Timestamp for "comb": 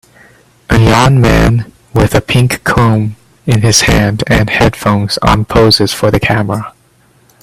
2.63-3.17